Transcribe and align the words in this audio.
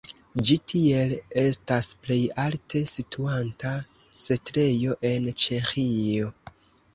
Ĝi 0.49 0.55
tiel 0.71 1.11
estas 1.41 1.89
plej 2.05 2.17
alte 2.43 2.81
situanta 2.93 3.75
setlejo 4.23 4.97
en 5.13 5.31
Ĉeĥio. 5.45 6.33